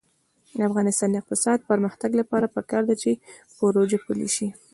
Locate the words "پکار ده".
2.55-2.95